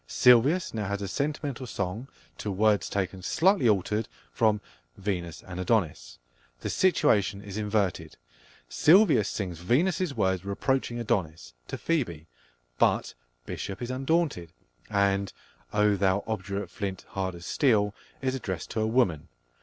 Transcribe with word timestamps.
Silvius 0.07 0.73
now 0.73 0.87
has 0.87 0.99
a 1.03 1.07
sentimental 1.07 1.67
song 1.67 2.07
to 2.39 2.49
words 2.49 2.89
taken, 2.89 3.21
slightly 3.21 3.69
altered, 3.69 4.07
from 4.31 4.59
Venus 4.97 5.43
and 5.43 5.59
Adonis. 5.59 6.17
The 6.61 6.71
situation 6.71 7.43
is 7.43 7.55
inverted: 7.55 8.17
Silvius 8.67 9.29
sings 9.29 9.59
Venus's 9.59 10.15
words 10.15 10.43
reproaching 10.43 10.99
Adonis, 10.99 11.53
to 11.67 11.77
Phoebe; 11.77 12.25
but 12.79 13.13
Bishop 13.45 13.79
is 13.79 13.91
undaunted, 13.91 14.51
and 14.89 15.31
"Oh 15.71 15.95
thou 15.95 16.23
obdurate 16.25 16.71
flint, 16.71 17.05
hard 17.09 17.35
as 17.35 17.45
steel" 17.45 17.93
is 18.23 18.33
addressed 18.33 18.71
to 18.71 18.81
a 18.81 18.87
woman! 18.87 19.27